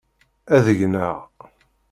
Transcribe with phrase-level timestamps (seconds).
[0.55, 1.17] Ad gneɣ.